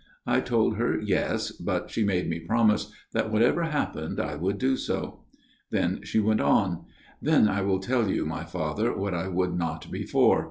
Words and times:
"I 0.35 0.39
told 0.39 0.77
her 0.77 0.99
Yes, 0.99 1.51
but 1.51 1.91
she 1.91 2.03
made 2.03 2.27
me 2.27 2.39
promise 2.39 2.91
that 3.13 3.31
whatever 3.31 3.65
happened 3.65 4.19
I 4.19 4.35
would 4.35 4.57
do 4.57 4.75
so." 4.75 5.25
Then 5.69 5.99
she 6.03 6.19
went 6.19 6.41
on, 6.41 6.85
* 7.03 7.21
Then 7.31 7.47
I 7.47 7.61
will 7.61 7.79
tell 7.79 8.09
you, 8.09 8.25
my 8.25 8.43
Father, 8.43 8.97
what 8.97 9.13
I 9.13 9.27
would 9.27 9.55
not 9.55 9.91
before. 9.91 10.39